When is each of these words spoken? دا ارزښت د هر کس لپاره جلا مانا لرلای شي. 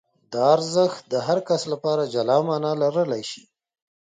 دا 0.31 0.41
ارزښت 0.55 1.01
د 1.11 1.13
هر 1.27 1.39
کس 1.47 1.61
لپاره 1.73 2.03
جلا 2.13 2.37
مانا 2.47 2.71
لرلای 2.81 3.23
شي. 3.31 3.43